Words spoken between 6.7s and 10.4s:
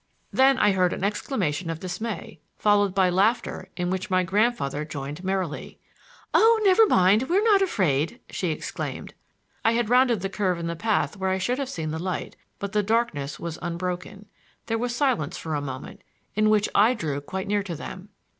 mind; we're not afraid," she exclaimed. I had rounded the